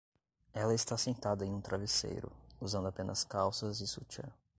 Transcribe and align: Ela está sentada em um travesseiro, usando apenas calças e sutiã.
Ela 0.51 0.73
está 0.73 0.97
sentada 0.97 1.45
em 1.45 1.53
um 1.53 1.61
travesseiro, 1.61 2.31
usando 2.59 2.87
apenas 2.87 3.23
calças 3.23 3.81
e 3.81 3.87
sutiã. 3.87 4.23